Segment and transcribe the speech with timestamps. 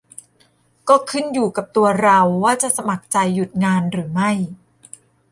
[0.89, 4.31] ก็ขึ้นอยู่กับตัวเราว่าจะสมัครใจหยุดงานหรือไม่